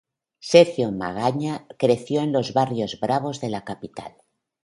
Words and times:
Sergio 0.39 0.91
Magaña 0.91 1.67
creció 1.77 2.21
en 2.23 2.31
los 2.33 2.53
barrios 2.53 2.99
bravos 2.99 3.39
de 3.39 3.49
la 3.49 3.63
capital. 3.63 4.15